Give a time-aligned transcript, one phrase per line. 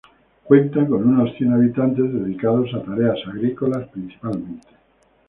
[0.45, 4.67] Cuenta con unos cien habitantes dedicados a tareas agrícolas principalmente.